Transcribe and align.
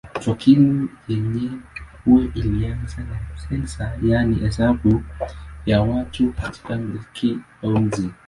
Takwimu 0.23 0.81
yenyewe 1.07 2.21
ilianza 2.35 2.97
na 3.03 3.17
sensa 3.37 3.95
yaani 4.03 4.35
hesabu 4.35 5.03
ya 5.65 5.81
watu 5.81 6.33
katika 6.33 6.75
milki 6.77 7.39
au 7.63 7.71
mji. 7.77 8.09